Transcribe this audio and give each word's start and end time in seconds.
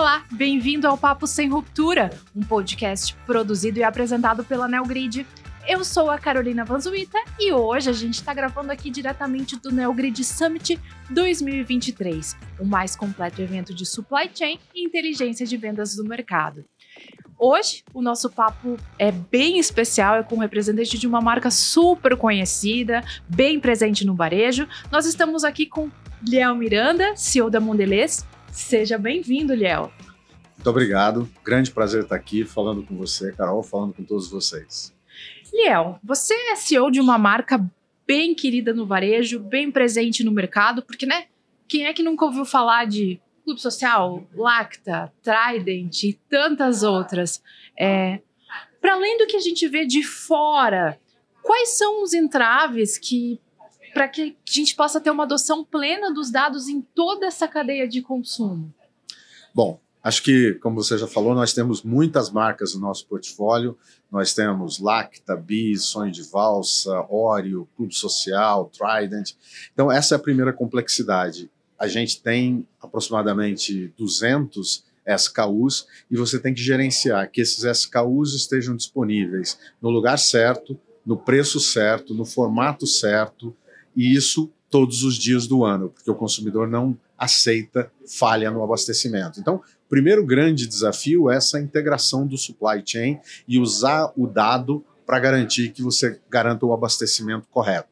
Olá, 0.00 0.24
bem-vindo 0.30 0.86
ao 0.86 0.96
Papo 0.96 1.26
Sem 1.26 1.48
Ruptura, 1.48 2.10
um 2.34 2.40
podcast 2.40 3.16
produzido 3.26 3.80
e 3.80 3.82
apresentado 3.82 4.44
pela 4.44 4.68
Neogrid. 4.68 5.26
Eu 5.66 5.84
sou 5.84 6.08
a 6.08 6.16
Carolina 6.16 6.64
Vanzuita 6.64 7.18
e 7.36 7.52
hoje 7.52 7.90
a 7.90 7.92
gente 7.92 8.14
está 8.14 8.32
gravando 8.32 8.70
aqui 8.70 8.90
diretamente 8.90 9.56
do 9.56 9.72
Neogrid 9.72 10.22
Summit 10.22 10.78
2023, 11.10 12.36
o 12.60 12.64
mais 12.64 12.94
completo 12.94 13.42
evento 13.42 13.74
de 13.74 13.84
supply 13.84 14.30
chain 14.32 14.60
e 14.72 14.86
inteligência 14.86 15.44
de 15.44 15.56
vendas 15.56 15.96
do 15.96 16.04
mercado. 16.04 16.64
Hoje, 17.36 17.82
o 17.92 18.00
nosso 18.00 18.30
papo 18.30 18.76
é 19.00 19.10
bem 19.10 19.58
especial, 19.58 20.18
é 20.18 20.22
com 20.22 20.36
um 20.36 20.40
representante 20.40 20.96
de 20.96 21.08
uma 21.08 21.20
marca 21.20 21.50
super 21.50 22.16
conhecida, 22.16 23.02
bem 23.28 23.58
presente 23.58 24.06
no 24.06 24.14
varejo. 24.14 24.68
Nós 24.92 25.06
estamos 25.06 25.42
aqui 25.42 25.66
com 25.66 25.90
Liel 26.24 26.54
Miranda, 26.54 27.16
CEO 27.16 27.50
da 27.50 27.58
Mondelez. 27.58 28.24
Seja 28.58 28.98
bem-vindo, 28.98 29.54
Liel. 29.54 29.90
Muito 30.56 30.68
obrigado. 30.68 31.30
Grande 31.44 31.70
prazer 31.70 32.02
estar 32.02 32.16
aqui 32.16 32.44
falando 32.44 32.82
com 32.82 32.96
você, 32.96 33.32
Carol, 33.32 33.62
falando 33.62 33.94
com 33.94 34.02
todos 34.02 34.28
vocês. 34.28 34.92
Liel, 35.54 35.98
você 36.02 36.34
é 36.34 36.56
CEO 36.56 36.90
de 36.90 37.00
uma 37.00 37.16
marca 37.16 37.64
bem 38.06 38.34
querida 38.34 38.74
no 38.74 38.84
varejo, 38.84 39.38
bem 39.38 39.70
presente 39.70 40.24
no 40.24 40.32
mercado, 40.32 40.82
porque, 40.82 41.06
né? 41.06 41.26
Quem 41.68 41.86
é 41.86 41.92
que 41.92 42.02
nunca 42.02 42.24
ouviu 42.24 42.44
falar 42.44 42.84
de 42.86 43.20
Clube 43.44 43.60
Social, 43.60 44.26
Lacta, 44.34 45.12
Trident 45.22 46.02
e 46.02 46.18
tantas 46.28 46.82
outras. 46.82 47.40
É, 47.78 48.20
Para 48.80 48.94
além 48.94 49.18
do 49.18 49.26
que 49.28 49.36
a 49.36 49.40
gente 49.40 49.68
vê 49.68 49.86
de 49.86 50.02
fora, 50.02 51.00
quais 51.42 51.78
são 51.78 52.02
os 52.02 52.12
entraves 52.12 52.98
que 52.98 53.40
para 53.98 54.06
que 54.06 54.36
a 54.48 54.52
gente 54.52 54.76
possa 54.76 55.00
ter 55.00 55.10
uma 55.10 55.24
adoção 55.24 55.64
plena 55.64 56.14
dos 56.14 56.30
dados 56.30 56.68
em 56.68 56.80
toda 56.80 57.26
essa 57.26 57.48
cadeia 57.48 57.88
de 57.88 58.00
consumo? 58.00 58.72
Bom, 59.52 59.80
acho 60.00 60.22
que, 60.22 60.54
como 60.62 60.76
você 60.76 60.96
já 60.96 61.08
falou, 61.08 61.34
nós 61.34 61.52
temos 61.52 61.82
muitas 61.82 62.30
marcas 62.30 62.76
no 62.76 62.80
nosso 62.80 63.04
portfólio. 63.08 63.76
Nós 64.08 64.32
temos 64.32 64.78
Lacta, 64.78 65.34
Bis, 65.34 65.82
Sonho 65.86 66.12
de 66.12 66.22
Valsa, 66.22 67.04
Oreo, 67.10 67.68
Clube 67.76 67.92
Social, 67.92 68.70
Trident. 68.70 69.32
Então, 69.72 69.90
essa 69.90 70.14
é 70.14 70.16
a 70.16 70.20
primeira 70.20 70.52
complexidade 70.52 71.50
a 71.76 71.86
gente 71.86 72.20
tem 72.20 72.66
aproximadamente 72.80 73.92
200 73.96 74.84
SKUs 75.06 75.86
e 76.10 76.16
você 76.16 76.38
tem 76.38 76.52
que 76.52 76.60
gerenciar 76.60 77.30
que 77.30 77.40
esses 77.40 77.64
SKUs 77.64 78.34
estejam 78.34 78.76
disponíveis 78.76 79.58
no 79.80 79.88
lugar 79.88 80.18
certo, 80.18 80.78
no 81.06 81.16
preço 81.16 81.60
certo, 81.60 82.14
no 82.14 82.24
formato 82.24 82.86
certo, 82.86 83.56
e 83.98 84.14
isso 84.14 84.48
todos 84.70 85.02
os 85.02 85.16
dias 85.16 85.48
do 85.48 85.64
ano, 85.64 85.88
porque 85.88 86.08
o 86.08 86.14
consumidor 86.14 86.68
não 86.68 86.96
aceita 87.18 87.90
falha 88.06 88.48
no 88.48 88.62
abastecimento. 88.62 89.40
Então, 89.40 89.56
o 89.56 89.88
primeiro 89.88 90.24
grande 90.24 90.68
desafio 90.68 91.28
é 91.28 91.36
essa 91.36 91.58
integração 91.58 92.24
do 92.24 92.38
supply 92.38 92.80
chain 92.86 93.18
e 93.48 93.58
usar 93.58 94.12
o 94.16 94.28
dado 94.28 94.84
para 95.04 95.18
garantir 95.18 95.72
que 95.72 95.82
você 95.82 96.20
garanta 96.30 96.64
o 96.64 96.72
abastecimento 96.72 97.48
correto. 97.50 97.88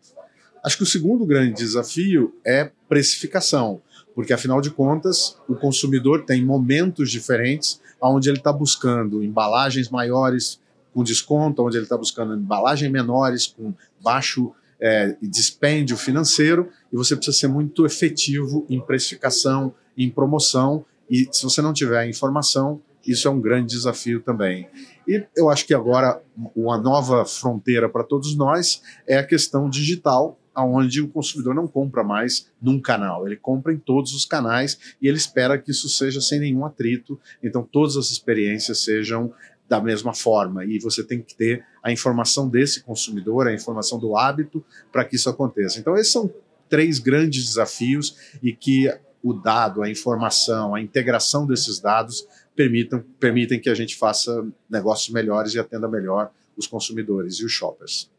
Acho 0.63 0.77
que 0.77 0.85
o 0.85 0.87
segundo 0.87 1.27
grande 1.27 1.55
desafio 1.55 2.33
é 2.47 2.71
precificação, 2.89 3.81
porque 4.15 4.33
afinal 4.33 4.61
de 4.61 4.71
contas 4.71 5.37
o 5.49 5.57
consumidor 5.57 6.25
tem 6.25 6.45
momentos 6.45 7.11
diferentes 7.11 7.81
onde 8.01 8.29
ele 8.29 8.39
está 8.39 8.53
buscando 8.53 9.25
embalagens 9.25 9.89
maiores 9.89 10.61
com 10.95 11.03
desconto, 11.03 11.65
onde 11.65 11.77
ele 11.77 11.85
está 11.85 11.97
buscando 11.97 12.35
embalagens 12.35 12.93
menores 12.93 13.49
com 13.49 13.75
baixo 14.01 14.55
é, 14.81 15.17
dispêndio 15.23 15.97
financeiro 15.97 16.71
e 16.93 16.97
você 16.97 17.17
precisa 17.17 17.37
ser 17.37 17.49
muito 17.49 17.87
efetivo 17.87 18.67
em 18.69 18.81
precificação, 18.81 19.75
em 19.97 20.11
promoção 20.11 20.85
e 21.11 21.29
se 21.33 21.43
você 21.43 21.63
não 21.63 21.73
tiver 21.73 22.09
informação 22.09 22.81
isso 23.07 23.29
é 23.29 23.31
um 23.31 23.41
grande 23.41 23.69
desafio 23.69 24.21
também. 24.21 24.69
E 25.07 25.25
eu 25.37 25.49
acho 25.49 25.65
que 25.67 25.73
agora 25.73 26.21
uma 26.55 26.77
nova 26.77 27.25
fronteira 27.25 27.89
para 27.89 28.03
todos 28.03 28.37
nós 28.37 28.83
é 29.07 29.17
a 29.17 29.27
questão 29.27 29.71
digital, 29.71 30.39
onde 30.57 31.03
o 31.03 31.09
consumidor 31.09 31.55
não 31.55 31.69
compra 31.69 32.03
mais 32.03 32.51
num 32.61 32.81
canal, 32.81 33.27
ele 33.27 33.37
compra 33.37 33.75
em 33.75 33.79
todos 33.79 34.15
os 34.15 34.25
canais 34.25 34.97
e 35.01 35.07
ele 35.07 35.19
espera 35.19 35.59
que 35.59 35.71
isso 35.71 35.89
seja 35.89 36.21
sem 36.21 36.41
nenhum 36.41 36.65
atrito, 36.65 37.21
então 37.43 37.63
todas 37.63 37.97
as 37.97 38.11
experiências 38.11 38.83
sejam 38.83 39.33
da 39.69 39.81
mesma 39.81 40.15
forma 40.15 40.65
e 40.65 40.79
você 40.79 41.03
tem 41.03 41.21
que 41.21 41.35
ter 41.35 41.65
a 41.83 41.91
informação 41.91 42.49
desse 42.49 42.83
consumidor, 42.83 43.49
a 43.49 43.55
informação 43.55 43.99
do 43.99 44.17
hábito 44.17 44.65
para 44.93 45.05
que 45.05 45.17
isso 45.17 45.29
aconteça. 45.29 45.79
Então 45.79 45.97
esses 45.97 46.13
são 46.13 46.33
três 46.69 46.99
grandes 46.99 47.45
desafios 47.45 48.17
e 48.43 48.53
que 48.53 48.93
o 49.23 49.33
dado, 49.33 49.83
a 49.83 49.91
informação, 49.91 50.75
a 50.75 50.81
integração 50.81 51.47
desses 51.47 51.81
dados 51.81 52.27
permitam, 52.55 53.05
permitem 53.19 53.61
que 53.61 53.69
a 53.69 53.75
gente 53.75 53.97
faça 53.97 54.47
negócios 54.71 55.13
melhores 55.13 55.55
e 55.55 55.59
atenda 55.59 55.89
melhor 55.89 56.31
os 56.57 56.67
consumidores 56.67 57.41
e 57.41 57.45
os 57.45 57.53
shoppers 57.53 58.11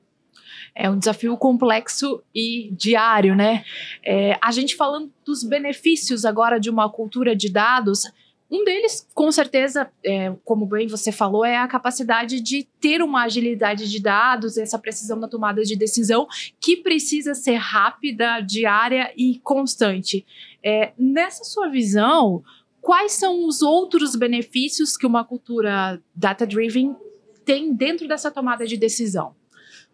é 0.80 0.88
um 0.90 1.00
desafio 1.00 1.36
complexo 1.38 2.22
e 2.34 2.70
diário, 2.72 3.36
né? 3.36 3.64
É, 4.06 4.38
a 4.40 4.52
gente 4.52 4.76
falando 4.76 5.12
dos 5.26 5.44
benefícios 5.44 6.24
agora 6.24 6.60
de 6.60 6.70
uma 6.70 6.88
cultura 6.88 7.36
de 7.36 7.50
dados, 7.50 8.04
um 8.50 8.64
deles, 8.64 9.06
com 9.14 9.30
certeza, 9.30 9.90
é, 10.04 10.34
como 10.46 10.66
bem 10.66 10.88
você 10.88 11.12
falou, 11.12 11.44
é 11.44 11.58
a 11.58 11.68
capacidade 11.68 12.40
de 12.40 12.66
ter 12.80 13.02
uma 13.02 13.24
agilidade 13.24 13.90
de 13.90 14.02
dados, 14.02 14.58
essa 14.58 14.80
precisão 14.80 15.20
na 15.20 15.28
tomada 15.28 15.64
de 15.64 15.76
decisão, 15.76 16.26
que 16.60 16.78
precisa 16.78 17.36
ser 17.36 17.56
rápida, 17.56 18.40
diária 18.40 19.12
e 19.18 19.40
constante. 19.44 20.26
É, 20.64 20.94
nessa 20.98 21.44
sua 21.44 21.68
visão, 21.68 22.42
quais 22.80 23.12
são 23.12 23.46
os 23.46 23.62
outros 23.62 24.16
benefícios 24.16 24.96
que 24.96 25.06
uma 25.06 25.26
cultura 25.26 26.02
data-driven 26.16 26.96
tem 27.44 27.74
dentro 27.74 28.08
dessa 28.08 28.32
tomada 28.32 28.66
de 28.66 28.78
decisão? 28.78 29.36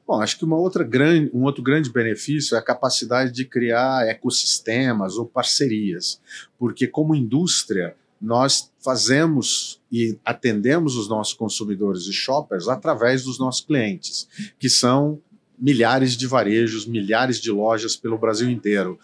Bom, 0.05 0.21
acho 0.21 0.37
que 0.37 0.45
uma 0.45 0.57
outra 0.57 0.83
grande, 0.83 1.31
um 1.33 1.43
outro 1.43 1.63
grande 1.63 1.91
benefício 1.91 2.55
é 2.55 2.59
a 2.59 2.63
capacidade 2.63 3.31
de 3.31 3.45
criar 3.45 4.07
ecossistemas 4.07 5.17
ou 5.17 5.25
parcerias, 5.25 6.21
porque 6.59 6.85
como 6.85 7.15
indústria 7.15 7.95
nós 8.23 8.72
fazemos 8.79 9.81
e 9.91 10.17
atendemos 10.23 10.95
os 10.95 11.09
nossos 11.09 11.34
consumidores 11.34 12.03
e 12.03 12.13
shoppers 12.13 12.69
através 12.69 13.25
dos 13.25 13.38
nossos 13.38 13.59
clientes, 13.59 14.29
que 14.57 14.69
são 14.69 15.19
milhares 15.59 16.16
de 16.16 16.25
varejos, 16.25 16.85
milhares 16.85 17.39
de 17.39 17.51
lojas 17.51 17.97
pelo 17.97 18.17
Brasil 18.17 18.50
inteiro. 18.50 18.97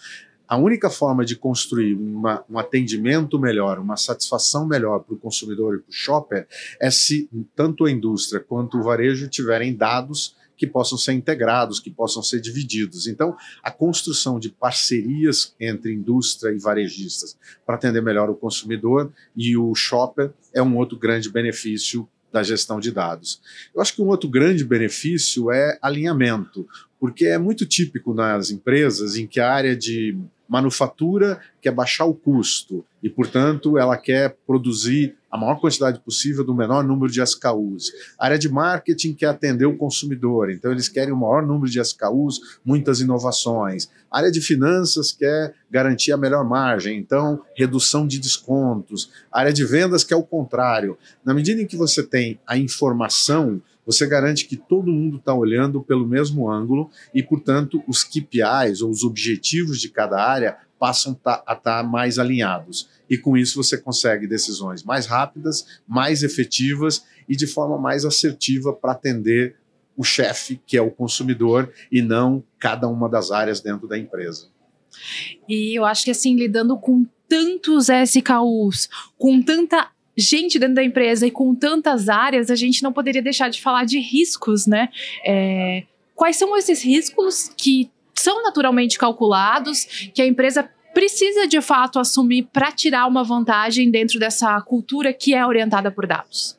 A 0.47 0.55
única 0.55 0.89
forma 0.89 1.25
de 1.25 1.35
construir 1.35 1.95
uma, 1.95 2.43
um 2.49 2.57
atendimento 2.57 3.37
melhor, 3.37 3.77
uma 3.77 3.97
satisfação 3.97 4.65
melhor 4.65 4.99
para 4.99 5.13
o 5.13 5.19
consumidor 5.19 5.75
e 5.75 5.79
para 5.79 5.89
o 5.89 5.93
shopper 5.93 6.47
é 6.81 6.89
se 6.89 7.29
tanto 7.53 7.85
a 7.85 7.91
indústria 7.91 8.39
quanto 8.39 8.79
o 8.79 8.83
varejo 8.83 9.27
tiverem 9.27 9.75
dados 9.75 10.38
que 10.59 10.67
possam 10.67 10.97
ser 10.97 11.13
integrados, 11.13 11.79
que 11.79 11.89
possam 11.89 12.21
ser 12.21 12.41
divididos. 12.41 13.07
Então, 13.07 13.35
a 13.63 13.71
construção 13.71 14.37
de 14.37 14.49
parcerias 14.49 15.55
entre 15.57 15.93
indústria 15.93 16.51
e 16.51 16.59
varejistas 16.59 17.37
para 17.65 17.75
atender 17.75 18.01
melhor 18.01 18.29
o 18.29 18.35
consumidor 18.35 19.11
e 19.35 19.55
o 19.55 19.73
shopper 19.73 20.31
é 20.53 20.61
um 20.61 20.75
outro 20.75 20.97
grande 20.97 21.29
benefício 21.29 22.07
da 22.31 22.43
gestão 22.43 22.79
de 22.79 22.91
dados. 22.91 23.41
Eu 23.73 23.81
acho 23.81 23.95
que 23.95 24.01
um 24.01 24.07
outro 24.07 24.29
grande 24.29 24.65
benefício 24.65 25.49
é 25.49 25.79
alinhamento, 25.81 26.67
porque 26.99 27.25
é 27.25 27.37
muito 27.37 27.65
típico 27.65 28.13
nas 28.13 28.51
empresas 28.51 29.15
em 29.15 29.25
que 29.25 29.39
a 29.39 29.49
área 29.49 29.75
de 29.75 30.15
manufatura 30.49 31.39
quer 31.61 31.71
baixar 31.71 32.05
o 32.05 32.13
custo 32.13 32.83
e, 33.03 33.09
portanto, 33.09 33.77
ela 33.77 33.95
quer 33.95 34.35
produzir 34.47 35.15
a 35.31 35.37
maior 35.37 35.59
quantidade 35.59 35.99
possível 35.99 36.43
do 36.43 36.55
menor 36.55 36.83
número 36.83 37.11
de 37.11 37.21
SKUs. 37.21 37.91
A 38.17 38.25
área 38.25 38.39
de 38.39 38.49
marketing 38.49 39.13
quer 39.13 39.27
atender 39.27 39.65
o 39.65 39.77
consumidor, 39.77 40.49
então 40.49 40.71
eles 40.71 40.89
querem 40.89 41.13
o 41.13 41.17
maior 41.17 41.45
número 41.45 41.71
de 41.71 41.79
SKUs, 41.79 42.59
muitas 42.65 42.99
inovações. 42.99 43.89
A 44.11 44.17
área 44.17 44.31
de 44.31 44.41
finanças 44.41 45.11
quer 45.11 45.53
garantir 45.69 46.11
a 46.11 46.17
melhor 46.17 46.43
margem, 46.43 46.97
então 46.97 47.43
redução 47.55 48.07
de 48.07 48.19
descontos. 48.19 49.11
A 49.31 49.41
área 49.41 49.53
de 49.53 49.63
vendas 49.63 50.03
quer 50.03 50.15
o 50.15 50.23
contrário. 50.23 50.97
Na 51.23 51.33
medida 51.33 51.61
em 51.61 51.67
que 51.67 51.77
você 51.77 52.01
tem 52.01 52.39
a 52.47 52.57
informação, 52.57 53.61
você 53.89 54.05
garante 54.05 54.45
que 54.45 54.55
todo 54.55 54.91
mundo 54.91 55.17
está 55.17 55.33
olhando 55.33 55.81
pelo 55.81 56.07
mesmo 56.07 56.47
ângulo 56.47 56.91
e, 57.11 57.23
portanto, 57.23 57.83
os 57.87 58.03
KPIs 58.03 58.83
ou 58.83 58.91
os 58.91 59.03
objetivos 59.03 59.81
de 59.81 59.89
cada 59.89 60.23
área 60.23 60.59
passam 60.77 61.19
a 61.25 61.39
estar 61.39 61.55
tá 61.55 61.81
mais 61.81 62.19
alinhados. 62.19 62.87
E 63.09 63.17
com 63.17 63.35
isso 63.35 63.63
você 63.63 63.79
consegue 63.79 64.27
decisões 64.27 64.83
mais 64.83 65.07
rápidas, 65.07 65.81
mais 65.87 66.21
efetivas 66.21 67.03
e 67.27 67.35
de 67.35 67.47
forma 67.47 67.79
mais 67.79 68.05
assertiva 68.05 68.71
para 68.71 68.91
atender 68.91 69.55
o 69.97 70.03
chefe, 70.03 70.61
que 70.67 70.77
é 70.77 70.81
o 70.83 70.91
consumidor, 70.91 71.73
e 71.91 71.99
não 71.99 72.43
cada 72.59 72.87
uma 72.87 73.09
das 73.09 73.31
áreas 73.31 73.59
dentro 73.59 73.87
da 73.87 73.97
empresa. 73.97 74.49
E 75.47 75.75
eu 75.75 75.83
acho 75.83 76.05
que 76.05 76.11
assim, 76.11 76.35
lidando 76.35 76.77
com 76.77 77.07
tantos 77.27 77.89
SKUs, 77.89 78.87
com 79.17 79.41
tanta 79.41 79.89
gente 80.19 80.59
dentro 80.59 80.75
da 80.75 80.83
empresa 80.83 81.25
e 81.25 81.31
com 81.31 81.55
tantas 81.55 82.09
áreas, 82.09 82.51
a 82.51 82.55
gente 82.55 82.83
não 82.83 82.91
poderia 82.91 83.21
deixar 83.21 83.49
de 83.49 83.61
falar 83.61 83.85
de 83.85 83.99
riscos, 83.99 84.67
né? 84.67 84.89
É, 85.25 85.83
quais 86.15 86.35
são 86.35 86.55
esses 86.57 86.83
riscos 86.83 87.51
que 87.57 87.89
são 88.13 88.43
naturalmente 88.43 88.97
calculados, 88.97 90.11
que 90.13 90.21
a 90.21 90.25
empresa 90.25 90.69
precisa 90.93 91.47
de 91.47 91.61
fato 91.61 91.99
assumir 91.99 92.47
para 92.51 92.71
tirar 92.71 93.07
uma 93.07 93.23
vantagem 93.23 93.89
dentro 93.89 94.19
dessa 94.19 94.59
cultura 94.61 95.13
que 95.13 95.33
é 95.33 95.45
orientada 95.45 95.89
por 95.89 96.05
dados? 96.05 96.57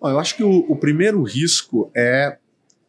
Bom, 0.00 0.10
eu 0.10 0.18
acho 0.18 0.36
que 0.36 0.44
o, 0.44 0.64
o 0.68 0.76
primeiro 0.76 1.22
risco 1.22 1.90
é 1.96 2.38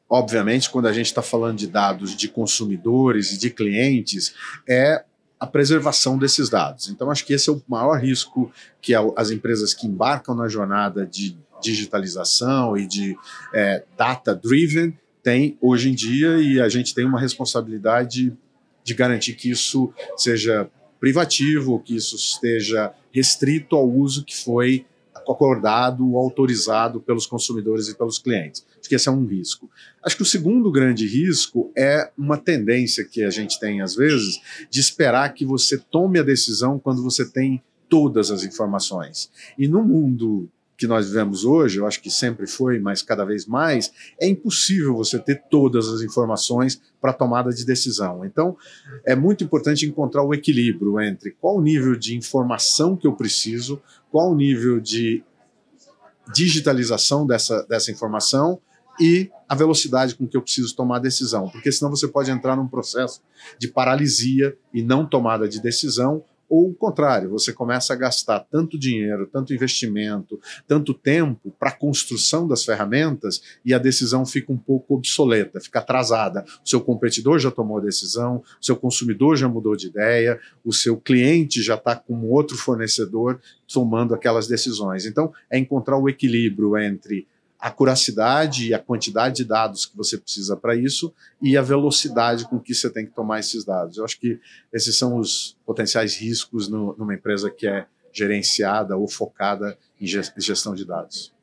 obviamente, 0.09 0.69
quando 0.69 0.88
a 0.88 0.94
gente 0.94 1.06
está 1.06 1.21
falando 1.21 1.57
de 1.57 1.68
dados 1.68 2.15
de 2.15 2.27
consumidores 2.27 3.31
e 3.31 3.38
de 3.38 3.51
clientes, 3.51 4.33
é 4.68 5.06
a 5.39 5.47
preservação 5.47 6.18
desses 6.18 6.50
dados. 6.50 6.89
Então, 6.89 7.09
acho 7.09 7.25
que 7.25 7.33
esse 7.33 7.50
é 7.50 7.53
o 7.53 7.62
maior 7.68 7.97
risco 8.00 8.51
que 8.81 8.94
as 8.94 9.31
empresas 9.31 9.74
que 9.74 9.88
embarcam 9.88 10.36
na 10.36 10.47
jornada 10.47 11.06
de 11.06 11.38
digitalização 11.62 12.75
e 12.77 12.86
de 12.86 13.18
é, 13.53 13.83
data-driven 13.97 14.97
têm 15.24 15.57
hoje 15.62 15.89
em 15.89 15.95
dia, 15.95 16.38
e 16.39 16.59
a 16.59 16.68
gente 16.68 16.94
tem 16.94 17.06
uma 17.06 17.19
responsabilidade 17.19 18.36
de 18.83 18.94
garantir 18.94 19.33
que 19.33 19.50
isso 19.50 19.94
seja 20.18 20.69
privativo, 21.00 21.80
que 21.80 21.95
isso 21.95 22.15
esteja 22.15 22.94
restrito 23.12 23.75
ao 23.75 23.89
uso 23.89 24.24
que 24.24 24.36
foi 24.36 24.86
acordado, 25.13 26.18
autorizado 26.18 27.00
pelos 27.00 27.25
consumidores 27.25 27.88
e 27.88 27.95
pelos 27.95 28.18
clientes. 28.18 28.65
Que 28.89 28.95
esse 28.95 29.07
é 29.07 29.12
um 29.12 29.24
risco. 29.24 29.69
Acho 30.03 30.15
que 30.15 30.24
o 30.24 30.25
segundo 30.25 30.71
grande 30.71 31.06
risco 31.06 31.71
é 31.77 32.09
uma 32.18 32.39
tendência 32.39 33.06
que 33.06 33.24
a 33.24 33.30
gente 33.30 33.59
tem, 33.59 33.81
às 33.81 33.95
vezes, 33.95 34.41
de 34.68 34.80
esperar 34.80 35.31
que 35.31 35.45
você 35.45 35.77
tome 35.77 36.18
a 36.18 36.24
decisão 36.24 36.80
quando 36.80 37.03
você 37.03 37.24
tem 37.24 37.62
todas 37.88 38.31
as 38.31 38.44
informações. 38.44 39.30
E 39.59 39.68
no 39.68 39.83
mundo 39.83 40.50
que 40.75 40.88
nós 40.88 41.06
vivemos 41.06 41.45
hoje, 41.45 41.77
eu 41.77 41.86
acho 41.86 42.01
que 42.01 42.09
sempre 42.09 42.47
foi, 42.47 42.80
mas 42.80 43.03
cada 43.03 43.24
vez 43.24 43.45
mais, 43.45 43.91
é 44.19 44.27
impossível 44.27 44.95
você 44.95 45.19
ter 45.19 45.44
todas 45.51 45.88
as 45.88 46.01
informações 46.01 46.81
para 47.00 47.13
tomada 47.13 47.51
de 47.51 47.63
decisão. 47.63 48.25
Então, 48.25 48.57
é 49.06 49.15
muito 49.15 49.44
importante 49.44 49.86
encontrar 49.86 50.24
o 50.24 50.33
equilíbrio 50.33 51.00
entre 51.00 51.30
qual 51.39 51.57
o 51.57 51.62
nível 51.62 51.95
de 51.95 52.18
informação 52.18 52.97
que 52.97 53.06
eu 53.06 53.13
preciso, 53.13 53.80
qual 54.09 54.31
o 54.31 54.36
nível 54.36 54.80
de 54.80 55.24
digitalização 56.33 57.27
dessa, 57.27 57.62
dessa 57.63 57.91
informação 57.91 58.59
e 59.00 59.30
a 59.48 59.56
velocidade 59.56 60.16
com 60.16 60.28
que 60.28 60.38
eu 60.38 60.42
preciso 60.42 60.75
tomar 60.75 60.98
a 60.98 61.00
decisão, 61.00 61.50
porque 61.50 61.72
senão 61.72 61.90
você 61.90 62.07
pode 62.07 62.30
entrar 62.30 62.56
num 62.56 62.68
processo 62.68 63.22
de 63.57 63.68
paralisia 63.68 64.56
e 64.74 64.84
não 64.84 65.06
tomada 65.06 65.48
de 65.48 65.62
decisão, 65.62 66.24
ou 66.50 66.72
o 66.72 66.74
contrário, 66.74 67.30
você 67.30 67.54
começa 67.54 67.94
a 67.94 67.96
gastar 67.96 68.40
tanto 68.40 68.78
dinheiro, 68.78 69.28
tanto 69.28 69.54
investimento, 69.54 70.42
tanto 70.68 70.96
tempo 70.96 71.54
para 71.60 71.69
a 71.69 71.75
construção 71.75 72.48
das 72.48 72.66
ferramentas 72.66 73.40
e 73.63 73.72
a 73.72 73.78
decisão 73.78 74.25
fica 74.25 74.51
um 74.51 74.57
pouco 74.57 74.96
obsoleta, 74.96 75.62
fica 75.62 75.78
atrasada. 75.78 76.44
O 76.66 76.68
seu 76.68 76.81
competidor 76.81 77.38
já 77.38 77.51
tomou 77.51 77.78
a 77.78 77.81
decisão, 77.81 78.38
o 78.60 78.66
seu 78.66 78.75
consumidor 78.75 79.38
já 79.38 79.48
mudou 79.48 79.75
de 79.75 79.88
ideia, 79.88 80.40
o 80.66 80.74
seu 80.74 80.98
cliente 80.98 81.62
já 81.62 81.75
está 81.75 81.96
com 81.96 82.28
outro 82.28 82.57
fornecedor 82.57 83.40
tomando 83.72 84.16
aquelas 84.16 84.48
decisões. 84.48 85.06
Então, 85.06 85.31
é 85.51 85.60
encontrar 85.60 86.00
o 86.00 86.10
equilíbrio 86.10 86.75
entre 86.80 87.28
a 87.60 87.70
curacidade 87.70 88.70
e 88.70 88.74
a 88.74 88.80
quantidade 88.80 89.38
de 89.38 89.46
dados 89.46 89.86
que 89.86 89.98
você 89.98 90.18
precisa 90.18 90.56
para 90.56 90.76
isso 90.76 91.14
e 91.42 91.58
a 91.58 91.62
velocidade 91.62 92.48
com 92.48 92.58
que 92.60 92.74
você 92.74 92.90
tem 92.90 93.06
que 93.06 93.12
tomar 93.12 93.40
esses 93.40 93.66
dados. 93.66 93.98
Eu 93.98 94.06
acho 94.06 94.18
que 94.18 94.40
esses 94.72 94.98
são 94.98 95.18
os 95.18 95.58
potenciais 95.66 96.16
riscos 96.16 96.70
no, 96.70 96.96
numa 96.98 97.14
empresa 97.14 97.52
que 97.52 97.68
é 97.68 97.86
gerenciada 98.14 98.96
ou 98.96 99.08
focada 99.08 99.78
em 100.00 100.08
gestão 100.08 100.74
de 100.74 100.86
dados. 100.86 101.34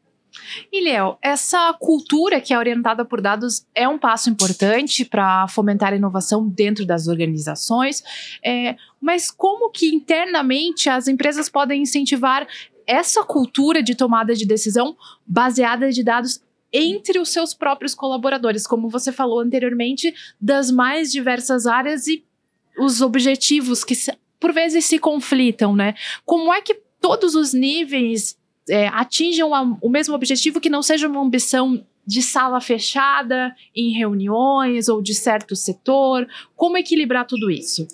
E, 0.72 0.82
Léo, 0.82 1.16
essa 1.22 1.72
cultura 1.74 2.40
que 2.40 2.52
é 2.52 2.58
orientada 2.58 3.04
por 3.04 3.20
dados 3.20 3.66
é 3.74 3.88
um 3.88 3.98
passo 3.98 4.28
importante 4.28 5.04
para 5.04 5.48
fomentar 5.48 5.92
a 5.92 5.96
inovação 5.96 6.46
dentro 6.46 6.84
das 6.84 7.08
organizações, 7.08 8.02
é, 8.44 8.76
mas 9.00 9.30
como 9.30 9.70
que 9.70 9.94
internamente 9.94 10.88
as 10.88 11.08
empresas 11.08 11.48
podem 11.48 11.82
incentivar 11.82 12.46
essa 12.86 13.24
cultura 13.24 13.82
de 13.82 13.94
tomada 13.94 14.34
de 14.34 14.46
decisão 14.46 14.96
baseada 15.26 15.90
de 15.90 16.02
dados 16.02 16.40
entre 16.72 17.18
os 17.18 17.30
seus 17.30 17.54
próprios 17.54 17.94
colaboradores, 17.94 18.66
como 18.66 18.88
você 18.88 19.12
falou 19.12 19.40
anteriormente, 19.40 20.14
das 20.40 20.70
mais 20.70 21.10
diversas 21.10 21.66
áreas 21.66 22.06
e 22.06 22.24
os 22.78 23.00
objetivos 23.00 23.82
que 23.82 23.94
por 24.38 24.52
vezes 24.52 24.84
se 24.84 24.98
conflitam, 24.98 25.74
né? 25.74 25.94
Como 26.24 26.52
é 26.52 26.60
que 26.60 26.74
todos 27.00 27.34
os 27.34 27.54
níveis 27.54 28.36
é, 28.68 28.88
atinjam 28.88 29.54
a, 29.54 29.62
o 29.80 29.88
mesmo 29.88 30.14
objetivo 30.14 30.60
que 30.60 30.68
não 30.68 30.82
seja 30.82 31.08
uma 31.08 31.22
ambição 31.22 31.84
de 32.06 32.22
sala 32.22 32.60
fechada 32.60 33.54
em 33.74 33.92
reuniões 33.96 34.88
ou 34.88 35.00
de 35.00 35.14
certo 35.14 35.56
setor? 35.56 36.28
Como 36.54 36.76
equilibrar 36.76 37.26
tudo 37.26 37.50
isso? 37.50 37.86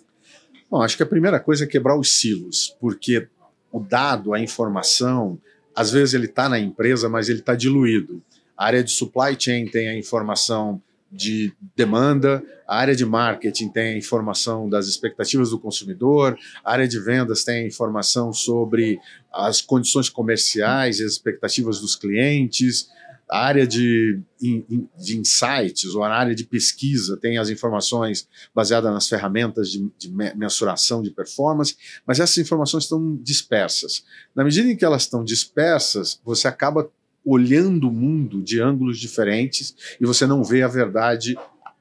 Bom, 0.71 0.83
acho 0.83 0.97
que 0.97 1.03
a 1.03 1.07
primeira 1.07 1.39
coisa 1.39 1.65
é 1.65 1.67
quebrar 1.67 1.99
os 1.99 2.19
silos, 2.19 2.75
porque 2.81 3.29
o 3.73 3.81
dado, 3.81 4.35
a 4.35 4.41
informação, 4.41 5.39
às 5.75 5.91
vezes 5.91 6.15
ele 6.15 6.27
está 6.27 6.49
na 6.49 6.59
empresa, 6.59 7.09
mas 7.09 7.29
ele 7.29 7.41
está 7.41 7.55
diluído. 7.55 8.23
A 8.57 8.67
área 8.67 8.85
de 8.85 8.91
supply 8.91 9.35
chain 9.39 9.67
tem 9.67 9.89
a 9.89 9.99
informação 9.99 10.81
de 11.11 11.53
demanda, 11.77 12.43
a 12.67 12.77
área 12.79 12.97
de 12.97 13.05
marketing 13.05 13.69
tem 13.69 13.95
a 13.95 13.99
informação 13.99 14.69
das 14.69 14.87
expectativas 14.87 15.51
do 15.51 15.59
consumidor, 15.59 16.39
a 16.65 16.73
área 16.73 16.89
de 16.89 16.99
vendas 16.99 17.45
tem 17.45 17.65
a 17.65 17.67
informação 17.67 18.33
sobre 18.33 18.99
as 19.31 19.61
condições 19.61 20.09
comerciais 20.09 21.01
e 21.01 21.05
as 21.05 21.13
expectativas 21.13 21.81
dos 21.81 21.97
clientes, 21.97 22.89
a 23.31 23.45
área 23.47 23.67
de, 23.67 24.21
de 24.41 25.19
insights 25.19 25.95
ou 25.95 26.03
a 26.03 26.15
área 26.15 26.35
de 26.35 26.45
pesquisa 26.45 27.17
tem 27.17 27.39
as 27.39 27.49
informações 27.49 28.29
baseadas 28.55 28.93
nas 28.93 29.09
ferramentas 29.09 29.71
de, 29.71 29.91
de 29.99 30.13
mensuração 30.37 31.03
de 31.03 31.11
performance, 31.11 31.77
mas 32.07 32.21
essas 32.21 32.39
informações 32.39 32.85
estão 32.85 33.17
dispersas. 33.17 34.05
Na 34.35 34.45
medida 34.45 34.71
em 34.71 34.77
que 34.77 34.85
elas 34.85 35.03
estão 35.03 35.25
dispersas, 35.25 36.21
você 36.25 36.47
acaba 36.47 36.91
olhando 37.25 37.89
o 37.89 37.93
mundo 37.93 38.43
de 38.43 38.61
ângulos 38.61 38.99
diferentes 38.99 39.75
e 40.01 40.05
você 40.05 40.27
não 40.27 40.43
vê 40.43 40.63
a 40.63 40.69
verdade 40.69 41.37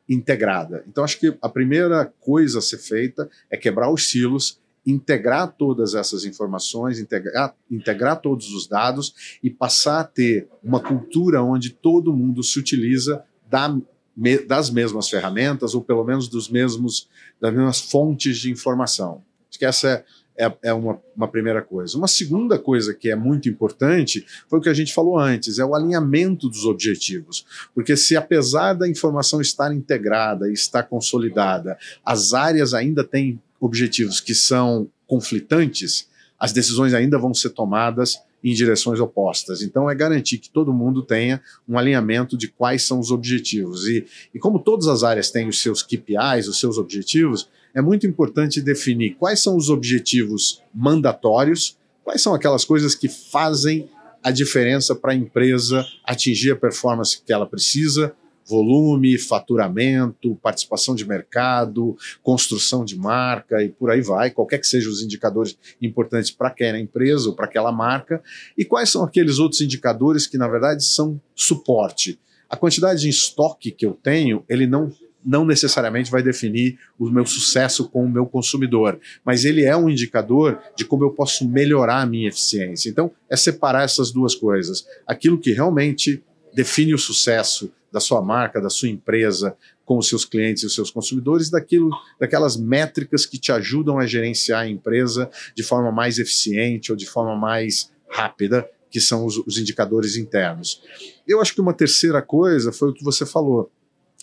integrada. 0.08 0.84
Então, 0.88 1.04
acho 1.04 1.20
que 1.20 1.36
a 1.42 1.50
primeira 1.50 2.06
coisa 2.20 2.60
a 2.60 2.62
ser 2.62 2.78
feita 2.78 3.30
é 3.50 3.58
quebrar 3.58 3.92
os 3.92 4.10
silos 4.10 4.61
integrar 4.86 5.54
todas 5.58 5.94
essas 5.94 6.26
informações, 6.26 7.00
integrar, 7.00 7.56
integrar 7.70 8.20
todos 8.20 8.52
os 8.54 8.68
dados 8.68 9.38
e 9.44 9.50
passar 9.50 10.00
a 10.00 10.04
ter 10.04 10.48
uma 10.64 10.80
cultura 10.80 11.44
onde 11.44 11.70
todo 11.70 12.16
mundo 12.16 12.42
se 12.44 12.58
utiliza 12.60 13.24
da, 13.50 13.78
me, 14.16 14.38
das 14.40 14.70
mesmas 14.70 15.10
ferramentas 15.10 15.76
ou 15.76 15.82
pelo 15.82 16.04
menos 16.04 16.28
dos 16.28 16.50
mesmos, 16.50 17.08
das 17.40 17.54
mesmas 17.54 17.80
fontes 17.80 18.38
de 18.38 18.52
informação. 18.52 19.24
Acho 19.50 19.60
que 19.60 19.66
essa 19.66 19.88
é, 19.90 20.04
é, 20.46 20.58
é 20.64 20.74
uma, 20.74 21.00
uma 21.16 21.28
primeira 21.28 21.62
coisa. 21.62 21.98
Uma 21.98 22.08
segunda 22.08 22.58
coisa 22.58 22.94
que 22.94 23.10
é 23.10 23.16
muito 23.16 23.48
importante 23.48 24.26
foi 24.48 24.60
o 24.60 24.62
que 24.62 24.70
a 24.70 24.74
gente 24.74 24.94
falou 24.94 25.20
antes, 25.20 25.60
é 25.60 25.66
o 25.66 25.76
alinhamento 25.76 26.50
dos 26.50 26.66
objetivos. 26.66 27.46
Porque 27.76 27.96
se 27.96 28.16
apesar 28.16 28.74
da 28.74 28.90
informação 28.90 29.42
estar 29.42 29.74
integrada 29.74 30.50
e 30.50 30.54
estar 30.54 30.84
consolidada, 30.84 31.78
as 32.04 32.34
áreas 32.34 32.74
ainda 32.74 33.04
têm 33.04 33.40
objetivos 33.62 34.20
que 34.20 34.34
são 34.34 34.90
conflitantes, 35.08 36.10
as 36.40 36.52
decisões 36.52 36.94
ainda 36.94 37.20
vão 37.20 37.34
ser 37.34 37.52
tomadas 37.52 38.20
em 38.44 38.54
direções 38.54 39.00
opostas. 39.00 39.62
Então, 39.62 39.88
é 39.88 39.94
garantir 39.94 40.40
que 40.40 40.50
todo 40.50 40.74
mundo 40.74 41.04
tenha 41.04 41.40
um 41.70 41.78
alinhamento 41.78 42.36
de 42.36 42.48
quais 42.48 42.84
são 42.84 43.00
os 43.00 43.12
objetivos. 43.12 43.86
E, 43.88 44.06
e 44.34 44.40
como 44.40 44.58
todas 44.58 44.88
as 44.88 45.04
áreas 45.04 45.30
têm 45.30 45.48
os 45.48 45.62
seus 45.62 45.84
KPIs, 45.84 46.48
os 46.48 46.60
seus 46.60 46.80
objetivos, 46.80 47.48
é 47.74 47.82
muito 47.82 48.08
importante 48.08 48.60
definir 48.60 49.16
quais 49.20 49.42
são 49.42 49.56
os 49.56 49.70
objetivos 49.70 50.62
mandatórios, 50.74 51.78
quais 52.04 52.22
são 52.22 52.34
aquelas 52.34 52.66
coisas 52.66 52.96
que 52.96 53.08
fazem 53.08 53.88
a 54.24 54.32
diferença 54.32 54.96
para 54.96 55.12
a 55.12 55.16
empresa 55.16 55.86
atingir 56.04 56.52
a 56.52 56.56
performance 56.56 57.22
que 57.24 57.32
ela 57.32 57.46
precisa, 57.46 58.14
volume, 58.48 59.18
faturamento, 59.18 60.36
participação 60.42 60.96
de 60.96 61.08
mercado, 61.08 61.96
construção 62.22 62.84
de 62.84 62.98
marca 62.98 63.64
e 63.64 63.70
por 63.70 63.90
aí 63.90 64.02
vai, 64.02 64.32
qualquer 64.32 64.60
que 64.60 64.68
sejam 64.68 64.92
os 64.92 65.02
indicadores 65.02 65.58
importantes 65.82 66.32
para 66.32 66.50
aquela 66.50 66.80
empresa 66.80 67.30
ou 67.30 67.36
para 67.36 67.46
aquela 67.46 67.72
marca, 67.72 68.22
e 68.58 68.66
quais 68.66 68.90
são 68.90 69.04
aqueles 69.04 69.40
outros 69.40 69.62
indicadores 69.62 70.28
que 70.28 70.38
na 70.38 70.48
verdade 70.48 70.84
são 70.84 71.20
suporte. 71.36 72.20
A 72.50 72.58
quantidade 72.58 73.02
de 73.02 73.10
estoque 73.10 73.72
que 73.72 73.86
eu 73.86 73.94
tenho, 73.94 74.44
ele 74.50 74.68
não 74.68 74.92
não 75.24 75.46
necessariamente 75.46 76.10
vai 76.10 76.24
definir 76.24 76.80
o 76.98 77.10
meu 77.10 77.26
sucesso 77.26 77.88
com 77.88 78.04
o 78.04 78.10
meu 78.10 78.26
consumidor, 78.26 79.00
mas 79.24 79.46
ele 79.46 79.64
é 79.64 79.76
um 79.78 79.90
indicador 79.90 80.60
de 80.76 80.84
como 80.84 81.04
eu 81.04 81.12
posso 81.12 81.48
melhorar 81.48 82.02
a 82.02 82.06
minha 82.06 82.30
eficiência. 82.30 82.90
Então, 82.90 83.12
é 83.30 83.36
separar 83.36 83.84
essas 83.84 84.12
duas 84.12 84.36
coisas. 84.36 84.86
Aquilo 85.06 85.40
que 85.40 85.52
realmente 85.52 86.24
define 86.54 86.94
o 86.94 86.98
sucesso 86.98 87.72
da 87.92 88.00
sua 88.00 88.22
marca, 88.22 88.62
da 88.62 88.70
sua 88.70 88.90
empresa 88.90 89.56
com 89.86 89.98
os 89.98 90.08
seus 90.08 90.24
clientes 90.24 90.64
e 90.64 90.66
os 90.66 90.74
seus 90.74 90.90
consumidores, 90.90 91.50
daquilo, 91.50 91.90
daquelas 92.20 92.56
métricas 92.56 93.26
que 93.26 93.38
te 93.38 93.52
ajudam 93.52 94.00
a 94.00 94.06
gerenciar 94.06 94.62
a 94.62 94.68
empresa 94.70 95.30
de 95.54 95.64
forma 95.64 95.92
mais 95.92 96.18
eficiente 96.18 96.92
ou 96.92 96.98
de 96.98 97.06
forma 97.06 97.36
mais 97.36 97.92
rápida, 98.10 98.70
que 98.90 99.02
são 99.02 99.26
os, 99.26 99.38
os 99.38 99.58
indicadores 99.58 100.16
internos. 100.16 100.82
Eu 101.28 101.42
acho 101.42 101.54
que 101.54 101.62
uma 101.62 101.74
terceira 101.74 102.22
coisa 102.22 102.72
foi 102.72 102.90
o 102.90 102.94
que 102.94 103.04
você 103.04 103.26
falou, 103.26 103.70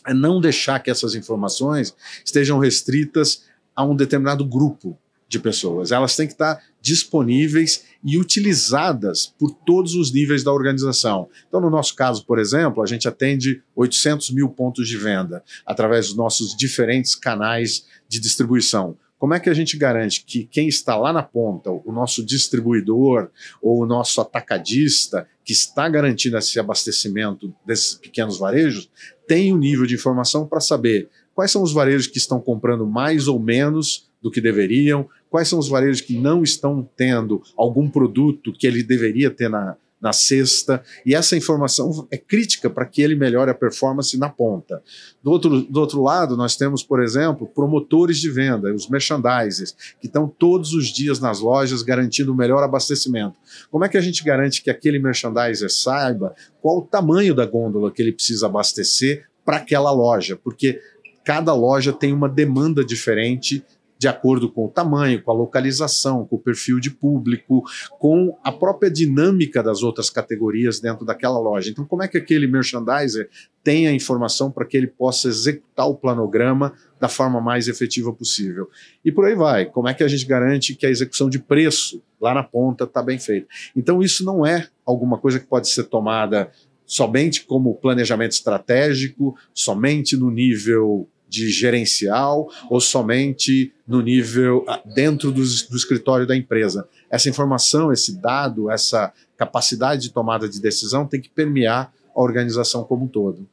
é 0.06 0.14
não 0.14 0.40
deixar 0.40 0.80
que 0.80 0.90
essas 0.90 1.14
informações 1.14 1.94
estejam 2.24 2.58
restritas 2.58 3.44
a 3.76 3.84
um 3.84 3.94
determinado 3.94 4.44
grupo 4.44 4.98
de 5.28 5.38
pessoas. 5.38 5.92
Elas 5.92 6.16
têm 6.16 6.26
que 6.26 6.32
estar 6.32 6.62
disponíveis 6.80 7.84
e 8.04 8.16
utilizadas 8.16 9.26
por 9.38 9.50
todos 9.50 9.94
os 9.94 10.12
níveis 10.12 10.44
da 10.44 10.52
organização. 10.52 11.28
Então, 11.48 11.60
no 11.60 11.70
nosso 11.70 11.94
caso, 11.94 12.24
por 12.24 12.38
exemplo, 12.38 12.82
a 12.82 12.86
gente 12.86 13.08
atende 13.08 13.62
800 13.74 14.30
mil 14.30 14.48
pontos 14.48 14.88
de 14.88 14.96
venda 14.96 15.42
através 15.66 16.06
dos 16.06 16.16
nossos 16.16 16.56
diferentes 16.56 17.14
canais 17.14 17.86
de 18.08 18.20
distribuição. 18.20 18.96
Como 19.18 19.34
é 19.34 19.40
que 19.40 19.50
a 19.50 19.54
gente 19.54 19.76
garante 19.76 20.24
que 20.24 20.44
quem 20.44 20.68
está 20.68 20.96
lá 20.96 21.12
na 21.12 21.24
ponta, 21.24 21.70
o 21.70 21.90
nosso 21.90 22.24
distribuidor 22.24 23.30
ou 23.60 23.82
o 23.82 23.86
nosso 23.86 24.20
atacadista, 24.20 25.26
que 25.44 25.52
está 25.52 25.88
garantindo 25.88 26.38
esse 26.38 26.60
abastecimento 26.60 27.52
desses 27.66 27.94
pequenos 27.94 28.38
varejos, 28.38 28.88
tem 29.26 29.52
o 29.52 29.56
um 29.56 29.58
nível 29.58 29.86
de 29.86 29.96
informação 29.96 30.46
para 30.46 30.60
saber 30.60 31.08
quais 31.34 31.50
são 31.50 31.62
os 31.62 31.72
varejos 31.72 32.06
que 32.06 32.18
estão 32.18 32.40
comprando 32.40 32.86
mais 32.86 33.26
ou 33.26 33.40
menos 33.40 34.08
do 34.22 34.30
que 34.30 34.40
deveriam, 34.40 35.08
quais 35.30 35.48
são 35.48 35.58
os 35.58 35.68
varejos 35.68 36.00
que 36.00 36.18
não 36.18 36.42
estão 36.42 36.88
tendo 36.96 37.42
algum 37.56 37.88
produto 37.88 38.52
que 38.52 38.66
ele 38.66 38.82
deveria 38.82 39.30
ter 39.30 39.48
na, 39.48 39.76
na 40.00 40.12
cesta, 40.12 40.82
e 41.04 41.14
essa 41.14 41.36
informação 41.36 42.06
é 42.10 42.16
crítica 42.16 42.70
para 42.70 42.86
que 42.86 43.02
ele 43.02 43.16
melhore 43.16 43.50
a 43.50 43.54
performance 43.54 44.16
na 44.16 44.28
ponta. 44.28 44.82
Do 45.22 45.30
outro, 45.30 45.62
do 45.62 45.80
outro 45.80 46.02
lado, 46.02 46.36
nós 46.36 46.56
temos, 46.56 46.82
por 46.82 47.02
exemplo, 47.02 47.48
promotores 47.48 48.18
de 48.18 48.30
venda, 48.30 48.72
os 48.72 48.88
merchandisers, 48.88 49.74
que 50.00 50.06
estão 50.06 50.28
todos 50.28 50.72
os 50.72 50.86
dias 50.88 51.18
nas 51.18 51.40
lojas 51.40 51.82
garantindo 51.82 52.32
o 52.32 52.36
melhor 52.36 52.62
abastecimento. 52.62 53.34
Como 53.70 53.84
é 53.84 53.88
que 53.88 53.98
a 53.98 54.00
gente 54.00 54.22
garante 54.22 54.62
que 54.62 54.70
aquele 54.70 54.98
merchandiser 54.98 55.70
saiba 55.70 56.34
qual 56.62 56.78
o 56.78 56.82
tamanho 56.82 57.34
da 57.34 57.44
gôndola 57.44 57.90
que 57.90 58.00
ele 58.00 58.12
precisa 58.12 58.46
abastecer 58.46 59.26
para 59.44 59.56
aquela 59.56 59.90
loja? 59.90 60.36
Porque 60.36 60.80
cada 61.24 61.52
loja 61.52 61.92
tem 61.92 62.12
uma 62.12 62.28
demanda 62.28 62.84
diferente 62.84 63.64
de 63.98 64.06
acordo 64.06 64.48
com 64.48 64.66
o 64.66 64.68
tamanho, 64.68 65.20
com 65.20 65.30
a 65.32 65.34
localização, 65.34 66.24
com 66.24 66.36
o 66.36 66.38
perfil 66.38 66.78
de 66.78 66.90
público, 66.90 67.64
com 67.98 68.38
a 68.44 68.52
própria 68.52 68.88
dinâmica 68.90 69.62
das 69.62 69.82
outras 69.82 70.08
categorias 70.08 70.78
dentro 70.78 71.04
daquela 71.04 71.38
loja. 71.38 71.70
Então, 71.70 71.84
como 71.84 72.04
é 72.04 72.08
que 72.08 72.16
aquele 72.16 72.46
merchandiser 72.46 73.28
tem 73.64 73.88
a 73.88 73.92
informação 73.92 74.50
para 74.50 74.64
que 74.64 74.76
ele 74.76 74.86
possa 74.86 75.28
executar 75.28 75.88
o 75.88 75.96
planograma 75.96 76.72
da 77.00 77.08
forma 77.08 77.40
mais 77.40 77.66
efetiva 77.66 78.12
possível? 78.12 78.68
E 79.04 79.10
por 79.10 79.26
aí 79.26 79.34
vai. 79.34 79.66
Como 79.66 79.88
é 79.88 79.94
que 79.94 80.04
a 80.04 80.08
gente 80.08 80.24
garante 80.24 80.76
que 80.76 80.86
a 80.86 80.90
execução 80.90 81.28
de 81.28 81.40
preço 81.40 82.00
lá 82.20 82.32
na 82.32 82.44
ponta 82.44 82.84
está 82.84 83.02
bem 83.02 83.18
feita? 83.18 83.48
Então, 83.74 84.00
isso 84.00 84.24
não 84.24 84.46
é 84.46 84.68
alguma 84.86 85.18
coisa 85.18 85.40
que 85.40 85.46
pode 85.46 85.68
ser 85.68 85.84
tomada 85.84 86.50
somente 86.86 87.44
como 87.44 87.74
planejamento 87.74 88.32
estratégico, 88.32 89.36
somente 89.52 90.16
no 90.16 90.30
nível 90.30 91.06
de 91.28 91.50
gerencial 91.50 92.48
ou 92.70 92.80
somente 92.80 93.72
no 93.86 94.00
nível 94.00 94.64
ah, 94.68 94.82
dentro 94.94 95.30
do, 95.30 95.40
do 95.40 95.76
escritório 95.76 96.26
da 96.26 96.36
empresa. 96.36 96.88
Essa 97.10 97.28
informação, 97.28 97.92
esse 97.92 98.20
dado, 98.20 98.70
essa 98.70 99.12
capacidade 99.36 100.02
de 100.02 100.10
tomada 100.10 100.48
de 100.48 100.60
decisão 100.60 101.06
tem 101.06 101.20
que 101.20 101.28
permear 101.28 101.92
a 102.14 102.20
organização 102.20 102.84
como 102.84 103.04
um 103.04 103.08
todo. 103.08 103.48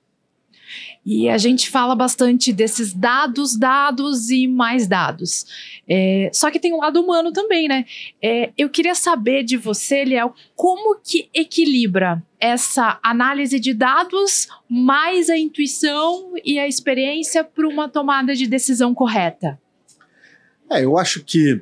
E 1.05 1.29
a 1.29 1.38
gente 1.38 1.70
fala 1.70 1.96
bastante 1.96 2.51
desses 2.51 2.91
dados, 2.91 3.55
dados 3.55 4.29
e 4.29 4.48
mais 4.48 4.88
dados. 4.88 5.46
É, 5.88 6.32
só 6.34 6.50
que 6.50 6.60
tem 6.60 6.74
um 6.74 6.79
lado 6.79 7.00
humano 7.00 7.32
também, 7.32 7.67
né? 7.67 7.86
É, 8.22 8.51
eu 8.58 8.70
queria 8.70 8.96
saber 8.96 9.44
de 9.44 9.55
você, 9.55 10.03
Liel, 10.03 10.34
como 10.55 11.00
que 11.00 11.29
equilibra 11.34 12.24
essa 12.39 13.00
análise 13.03 13.60
de 13.60 13.74
dados 13.74 14.48
mais 14.67 15.29
a 15.29 15.38
intuição 15.38 16.34
e 16.44 16.58
a 16.58 16.67
experiência 16.67 17.44
para 17.44 17.67
uma 17.67 17.88
tomada 17.88 18.34
de 18.36 18.48
decisão 18.48 18.94
correta? 18.94 19.60
É, 20.72 20.84
eu 20.84 20.98
acho 20.98 21.24
que, 21.24 21.62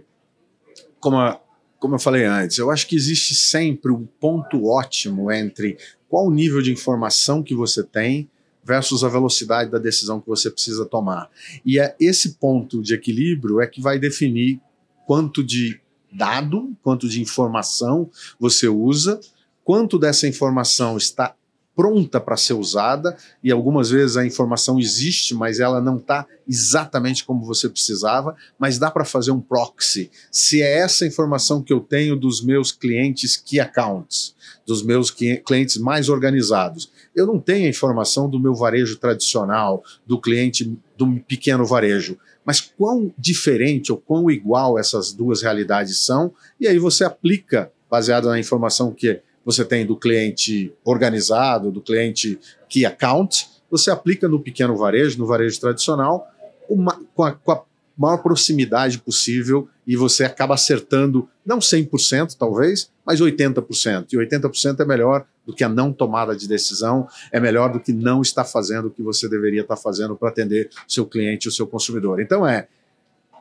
como, 0.99 1.17
a, 1.17 1.39
como 1.79 1.95
eu 1.95 1.99
falei 1.99 2.23
antes, 2.23 2.57
eu 2.57 2.71
acho 2.71 2.87
que 2.87 2.95
existe 2.95 3.35
sempre 3.35 3.91
um 3.91 4.05
ponto 4.05 4.65
ótimo 4.65 5.29
entre 5.31 5.77
qual 6.07 6.27
o 6.27 6.31
nível 6.31 6.61
de 6.61 6.71
informação 6.71 7.43
que 7.43 7.53
você 7.53 7.83
tem 7.83 8.29
versus 8.63 9.03
a 9.03 9.09
velocidade 9.09 9.69
da 9.69 9.77
decisão 9.77 10.19
que 10.19 10.27
você 10.27 10.49
precisa 10.49 10.85
tomar. 10.85 11.29
E 11.65 11.79
é 11.79 11.95
esse 11.99 12.35
ponto 12.35 12.81
de 12.81 12.93
equilíbrio 12.93 13.61
é 13.61 13.67
que 13.67 13.81
vai 13.81 13.99
definir 13.99 14.59
quanto 15.05 15.43
de 15.43 15.79
dado, 16.11 16.75
quanto 16.81 17.09
de 17.09 17.21
informação 17.21 18.09
você 18.39 18.67
usa, 18.67 19.19
quanto 19.63 19.97
dessa 19.97 20.27
informação 20.27 20.97
está 20.97 21.35
pronta 21.75 22.19
para 22.19 22.37
ser 22.37 22.53
usada 22.53 23.17
e 23.43 23.51
algumas 23.51 23.89
vezes 23.89 24.15
a 24.15 24.25
informação 24.25 24.79
existe, 24.79 25.33
mas 25.33 25.59
ela 25.59 25.81
não 25.81 25.97
está 25.97 26.25
exatamente 26.47 27.25
como 27.25 27.45
você 27.45 27.67
precisava, 27.67 28.35
mas 28.59 28.77
dá 28.77 28.91
para 28.91 29.05
fazer 29.05 29.31
um 29.31 29.39
proxy. 29.39 30.11
Se 30.31 30.61
é 30.61 30.79
essa 30.79 31.05
informação 31.05 31.61
que 31.61 31.73
eu 31.73 31.79
tenho 31.79 32.15
dos 32.15 32.43
meus 32.43 32.71
clientes 32.71 33.35
key 33.35 33.59
accounts, 33.59 34.35
dos 34.65 34.83
meus 34.83 35.09
clientes 35.09 35.77
mais 35.77 36.09
organizados, 36.09 36.91
eu 37.15 37.25
não 37.25 37.39
tenho 37.39 37.65
a 37.65 37.69
informação 37.69 38.29
do 38.29 38.39
meu 38.39 38.53
varejo 38.53 38.97
tradicional, 38.97 39.83
do 40.05 40.19
cliente 40.19 40.77
do 40.97 41.19
pequeno 41.21 41.65
varejo. 41.65 42.17
Mas 42.45 42.59
quão 42.59 43.13
diferente 43.17 43.91
ou 43.91 43.97
quão 43.97 44.29
igual 44.29 44.77
essas 44.77 45.13
duas 45.13 45.41
realidades 45.41 45.99
são, 45.99 46.33
e 46.59 46.67
aí 46.67 46.77
você 46.77 47.03
aplica, 47.03 47.71
baseado 47.89 48.27
na 48.27 48.39
informação 48.39 48.91
que 48.91 49.21
você 49.45 49.65
tem 49.65 49.85
do 49.85 49.95
cliente 49.95 50.73
organizado, 50.83 51.71
do 51.71 51.81
cliente 51.81 52.39
key 52.69 52.85
account, 52.85 53.47
você 53.69 53.89
aplica 53.89 54.27
no 54.27 54.39
pequeno 54.39 54.77
varejo, 54.77 55.17
no 55.17 55.25
varejo 55.25 55.59
tradicional, 55.59 56.27
uma, 56.69 56.99
com, 57.15 57.23
a, 57.23 57.31
com 57.31 57.51
a 57.51 57.63
maior 57.97 58.17
proximidade 58.17 58.99
possível 58.99 59.67
e 59.85 59.95
você 59.95 60.23
acaba 60.23 60.53
acertando, 60.53 61.27
não 61.45 61.59
100% 61.59 62.35
talvez, 62.37 62.89
mas 63.05 63.19
80%. 63.19 64.07
E 64.13 64.17
80% 64.17 64.79
é 64.79 64.85
melhor 64.85 65.25
do 65.45 65.53
que 65.53 65.63
a 65.63 65.69
não 65.69 65.91
tomada 65.91 66.35
de 66.35 66.47
decisão, 66.47 67.07
é 67.31 67.39
melhor 67.39 67.71
do 67.71 67.79
que 67.79 67.91
não 67.91 68.21
estar 68.21 68.45
fazendo 68.45 68.87
o 68.87 68.91
que 68.91 69.01
você 69.01 69.27
deveria 69.27 69.61
estar 69.61 69.75
fazendo 69.75 70.15
para 70.15 70.29
atender 70.29 70.69
o 70.87 70.91
seu 70.91 71.05
cliente, 71.05 71.47
o 71.47 71.51
seu 71.51 71.67
consumidor. 71.67 72.21
Então 72.21 72.47
é 72.47 72.67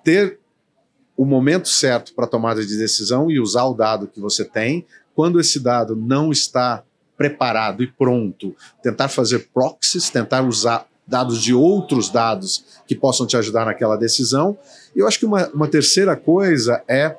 ter 0.03 0.39
o 1.17 1.25
momento 1.25 1.69
certo 1.69 2.15
para 2.15 2.27
tomada 2.27 2.65
de 2.65 2.77
decisão 2.77 3.31
e 3.31 3.39
usar 3.39 3.65
o 3.65 3.75
dado 3.75 4.07
que 4.07 4.21
você 4.21 4.45
tem. 4.45 4.87
Quando 5.15 5.39
esse 5.39 5.61
dado 5.61 5.95
não 5.95 6.33
está 6.33 6.83
preparado 7.17 7.83
e 7.83 7.87
pronto, 7.87 8.57
tentar 8.83 9.09
fazer 9.09 9.51
proxies, 9.53 10.11
tentar 10.11 10.43
usar 10.43 10.87
dados 11.07 11.43
de 11.43 11.53
outros 11.53 12.09
dados 12.09 12.65
que 12.87 12.95
possam 12.95 13.27
te 13.27 13.37
ajudar 13.37 13.67
naquela 13.67 13.97
decisão. 13.97 14.57
E 14.95 15.01
eu 15.01 15.07
acho 15.07 15.19
que 15.19 15.27
uma, 15.27 15.49
uma 15.49 15.69
terceira 15.69 16.17
coisa 16.17 16.83
é 16.89 17.17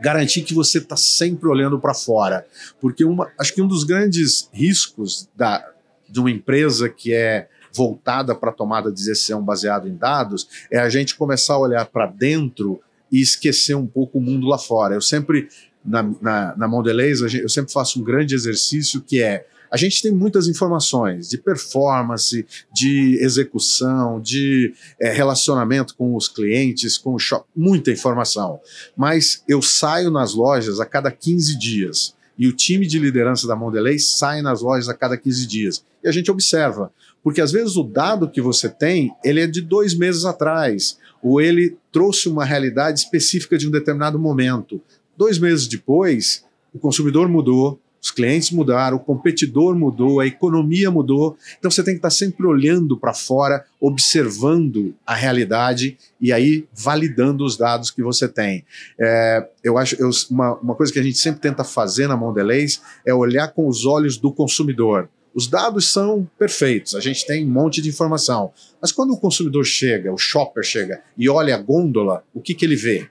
garantir 0.00 0.42
que 0.42 0.54
você 0.54 0.78
está 0.78 0.96
sempre 0.96 1.48
olhando 1.48 1.78
para 1.78 1.94
fora. 1.94 2.46
Porque 2.80 3.04
uma, 3.04 3.30
acho 3.38 3.54
que 3.54 3.62
um 3.62 3.68
dos 3.68 3.84
grandes 3.84 4.48
riscos 4.52 5.28
da, 5.36 5.64
de 6.08 6.18
uma 6.18 6.30
empresa 6.30 6.88
que 6.88 7.12
é 7.12 7.48
voltada 7.72 8.34
para 8.34 8.50
tomada 8.50 8.90
de 8.90 9.04
decisão 9.04 9.42
baseado 9.42 9.86
em 9.86 9.96
dados 9.96 10.48
é 10.70 10.78
a 10.78 10.88
gente 10.88 11.14
começar 11.14 11.54
a 11.54 11.58
olhar 11.58 11.86
para 11.86 12.06
dentro 12.06 12.80
e 13.10 13.20
esquecer 13.20 13.74
um 13.74 13.86
pouco 13.86 14.18
o 14.18 14.22
mundo 14.22 14.46
lá 14.46 14.58
fora. 14.58 14.94
Eu 14.94 15.00
sempre, 15.00 15.48
na, 15.84 16.02
na, 16.20 16.56
na 16.56 16.68
Mondelez, 16.68 17.20
eu 17.20 17.48
sempre 17.48 17.72
faço 17.72 18.00
um 18.00 18.04
grande 18.04 18.34
exercício 18.34 19.00
que 19.00 19.22
é 19.22 19.46
a 19.70 19.76
gente 19.76 20.02
tem 20.02 20.10
muitas 20.10 20.48
informações 20.48 21.28
de 21.28 21.38
performance, 21.38 22.44
de 22.74 23.18
execução, 23.20 24.20
de 24.20 24.74
é, 25.00 25.12
relacionamento 25.12 25.94
com 25.94 26.16
os 26.16 26.26
clientes, 26.26 26.98
com 26.98 27.14
o 27.14 27.18
shop, 27.18 27.46
muita 27.54 27.92
informação. 27.92 28.58
Mas 28.96 29.44
eu 29.46 29.62
saio 29.62 30.10
nas 30.10 30.34
lojas 30.34 30.80
a 30.80 30.86
cada 30.86 31.10
15 31.12 31.56
dias 31.56 32.16
e 32.36 32.48
o 32.48 32.52
time 32.52 32.84
de 32.86 32.98
liderança 32.98 33.46
da 33.46 33.54
Mondelez 33.54 34.08
sai 34.16 34.42
nas 34.42 34.60
lojas 34.60 34.88
a 34.88 34.94
cada 34.94 35.16
15 35.16 35.46
dias. 35.46 35.84
E 36.02 36.08
a 36.08 36.12
gente 36.12 36.30
observa, 36.30 36.92
porque 37.22 37.40
às 37.40 37.52
vezes 37.52 37.76
o 37.76 37.84
dado 37.84 38.30
que 38.30 38.40
você 38.40 38.68
tem, 38.68 39.14
ele 39.22 39.40
é 39.40 39.46
de 39.46 39.60
dois 39.60 39.94
meses 39.94 40.24
atrás, 40.24 40.98
ou 41.22 41.40
ele 41.40 41.76
trouxe 41.92 42.28
uma 42.28 42.44
realidade 42.44 43.00
específica 43.00 43.58
de 43.58 43.66
um 43.66 43.70
determinado 43.70 44.18
momento. 44.18 44.80
Dois 45.16 45.38
meses 45.38 45.66
depois, 45.66 46.44
o 46.72 46.78
consumidor 46.78 47.28
mudou, 47.28 47.80
os 48.02 48.10
clientes 48.10 48.50
mudaram, 48.50 48.96
o 48.96 49.00
competidor 49.00 49.76
mudou, 49.76 50.20
a 50.20 50.26
economia 50.26 50.90
mudou. 50.90 51.36
Então 51.58 51.70
você 51.70 51.82
tem 51.82 51.94
que 51.94 51.98
estar 51.98 52.10
sempre 52.10 52.46
olhando 52.46 52.96
para 52.96 53.12
fora, 53.12 53.64
observando 53.78 54.94
a 55.06 55.14
realidade 55.14 55.98
e 56.20 56.32
aí 56.32 56.66
validando 56.72 57.44
os 57.44 57.56
dados 57.56 57.90
que 57.90 58.02
você 58.02 58.26
tem. 58.26 58.64
É, 58.98 59.46
eu 59.62 59.76
acho 59.76 59.96
eu, 60.00 60.10
uma, 60.30 60.54
uma 60.54 60.74
coisa 60.74 60.92
que 60.92 60.98
a 60.98 61.02
gente 61.02 61.18
sempre 61.18 61.40
tenta 61.40 61.62
fazer 61.62 62.06
na 62.06 62.16
Mondelez 62.16 62.80
é 63.04 63.12
olhar 63.12 63.48
com 63.48 63.68
os 63.68 63.84
olhos 63.84 64.16
do 64.16 64.32
consumidor. 64.32 65.08
Os 65.34 65.46
dados 65.46 65.92
são 65.92 66.28
perfeitos, 66.38 66.94
a 66.94 67.00
gente 67.00 67.26
tem 67.26 67.46
um 67.46 67.50
monte 67.50 67.80
de 67.80 67.88
informação. 67.88 68.52
Mas 68.80 68.90
quando 68.90 69.12
o 69.12 69.16
consumidor 69.16 69.64
chega, 69.64 70.12
o 70.12 70.18
shopper 70.18 70.64
chega 70.64 71.02
e 71.16 71.28
olha 71.28 71.54
a 71.54 71.58
gôndola, 71.58 72.24
o 72.34 72.40
que, 72.40 72.54
que 72.54 72.64
ele 72.64 72.76
vê? 72.76 73.08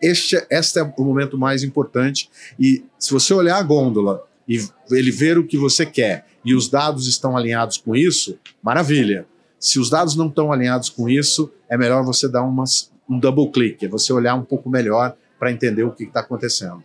Este, 0.00 0.36
este 0.50 0.78
é 0.78 0.82
o 0.82 1.04
momento 1.04 1.38
mais 1.38 1.62
importante. 1.62 2.28
E 2.58 2.84
se 2.98 3.12
você 3.12 3.32
olhar 3.32 3.56
a 3.56 3.62
gôndola 3.62 4.22
e 4.48 4.62
ele 4.90 5.10
ver 5.10 5.38
o 5.38 5.46
que 5.46 5.56
você 5.56 5.86
quer 5.86 6.26
e 6.44 6.54
os 6.54 6.68
dados 6.68 7.06
estão 7.06 7.36
alinhados 7.36 7.78
com 7.78 7.96
isso, 7.96 8.38
maravilha. 8.62 9.26
Se 9.58 9.80
os 9.80 9.88
dados 9.88 10.14
não 10.14 10.28
estão 10.28 10.52
alinhados 10.52 10.90
com 10.90 11.08
isso, 11.08 11.50
é 11.68 11.76
melhor 11.76 12.04
você 12.04 12.28
dar 12.28 12.42
umas, 12.42 12.92
um 13.08 13.18
double 13.18 13.50
click, 13.50 13.84
é 13.84 13.88
você 13.88 14.12
olhar 14.12 14.34
um 14.34 14.44
pouco 14.44 14.68
melhor 14.68 15.16
para 15.38 15.50
entender 15.50 15.82
o 15.82 15.90
que 15.90 16.04
está 16.04 16.20
acontecendo. 16.20 16.82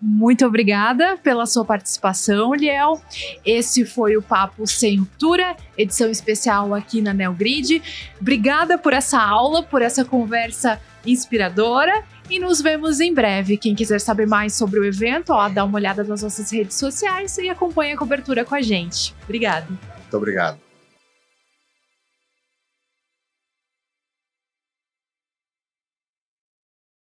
Muito 0.00 0.46
obrigada 0.46 1.18
pela 1.18 1.44
sua 1.44 1.64
participação, 1.64 2.54
Liel. 2.54 3.00
Esse 3.44 3.84
foi 3.84 4.16
o 4.16 4.22
Papo 4.22 4.66
Sem 4.66 4.96
Ruptura, 4.98 5.54
edição 5.76 6.10
especial 6.10 6.74
aqui 6.74 7.02
na 7.02 7.12
Neogrid. 7.12 7.82
Obrigada 8.18 8.78
por 8.78 8.94
essa 8.94 9.20
aula, 9.20 9.62
por 9.62 9.82
essa 9.82 10.02
conversa 10.04 10.80
inspiradora 11.04 12.02
e 12.30 12.38
nos 12.38 12.62
vemos 12.62 13.00
em 13.00 13.12
breve. 13.12 13.58
Quem 13.58 13.74
quiser 13.74 14.00
saber 14.00 14.26
mais 14.26 14.54
sobre 14.54 14.80
o 14.80 14.84
evento, 14.84 15.30
ó, 15.30 15.48
dá 15.48 15.64
uma 15.64 15.76
olhada 15.76 16.02
nas 16.02 16.22
nossas 16.22 16.50
redes 16.50 16.76
sociais 16.76 17.36
e 17.36 17.50
acompanha 17.50 17.94
a 17.94 17.98
cobertura 17.98 18.44
com 18.44 18.54
a 18.54 18.62
gente. 18.62 19.14
Obrigada. 19.24 19.66
Muito 19.68 20.16
obrigado. 20.16 20.69